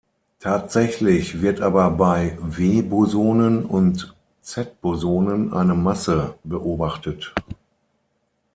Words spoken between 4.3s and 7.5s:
Z-Bosonen eine Masse beobachtet.